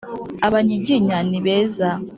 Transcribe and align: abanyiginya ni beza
abanyiginya 0.47 1.17
ni 1.29 1.37
beza 1.45 1.89